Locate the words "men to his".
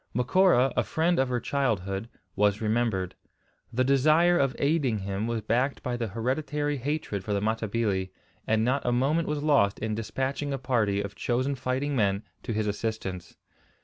11.95-12.65